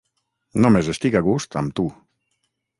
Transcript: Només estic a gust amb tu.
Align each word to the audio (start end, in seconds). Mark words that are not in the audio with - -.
Només 0.65 0.89
estic 0.95 1.19
a 1.19 1.23
gust 1.29 1.61
amb 1.63 1.79
tu. 1.81 1.87